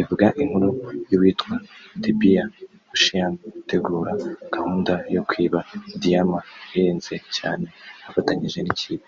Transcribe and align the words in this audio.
Ivuga 0.00 0.26
inkuru 0.42 0.68
y’uwitwa 1.10 1.54
Debbie 2.02 2.42
Ocean 2.94 3.32
utegura 3.60 4.12
gahunda 4.54 4.94
yo 5.14 5.22
kwiba 5.28 5.58
diyama 6.00 6.38
ihenze 6.76 7.14
cyane 7.36 7.66
afatanyije 8.08 8.58
n’ikipe 8.62 9.06